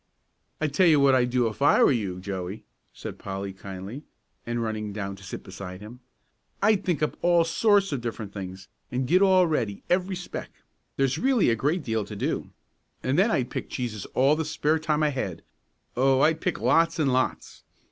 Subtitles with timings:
[0.59, 4.01] "I tell you what I'd do if I were you, Joey," said Polly, kindly,
[4.47, 5.99] and running down to sit beside him.
[6.59, 10.49] "I'd think up all sorts of different things, and get all ready, every speck.
[10.97, 12.49] There's really a great deal to do.
[13.03, 15.43] And then I'd pick cheeses all the spare time I had.
[15.95, 17.63] Oh, I'd pick lots and lots!"